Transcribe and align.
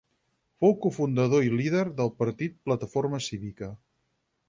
Fou 0.63 0.73
cofundador 0.85 1.45
i 1.49 1.53
líder 1.61 1.85
del 2.01 2.11
partit 2.25 2.59
Plataforma 2.71 3.25
Cívica. 3.31 3.75